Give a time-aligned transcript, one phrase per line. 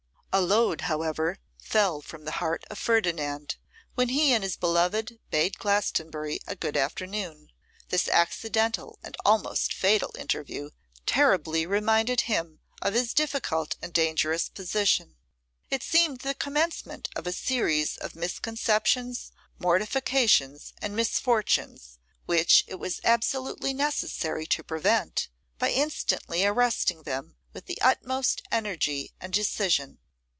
[0.33, 3.57] A load, however, fell from the heart of Ferdinand,
[3.95, 7.49] when he and his beloved bade Glastonbury a good afternoon.
[7.89, 10.69] This accidental and almost fatal interview
[11.05, 15.17] terribly reminded him of his difficult and dangerous position;
[15.69, 23.01] it seemed the commencement of a series of misconceptions, mortifications, and misfortunes, which it was
[23.03, 25.27] absolutely necessary to prevent
[25.59, 29.97] by instantly arresting them with the utmost energy and decision.